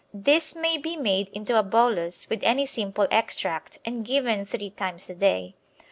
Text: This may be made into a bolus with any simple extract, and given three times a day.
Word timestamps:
This 0.15 0.55
may 0.55 0.79
be 0.79 0.97
made 0.97 1.29
into 1.29 1.59
a 1.59 1.61
bolus 1.61 2.27
with 2.27 2.39
any 2.41 2.65
simple 2.65 3.05
extract, 3.11 3.77
and 3.85 4.03
given 4.03 4.47
three 4.47 4.71
times 4.71 5.07
a 5.11 5.13
day. 5.13 5.53